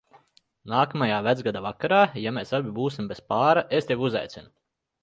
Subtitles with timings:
[0.71, 4.53] Nākamajā Vecgada vakarā, ja mēs abi būsim bez pāra, es tevi uzaicinu.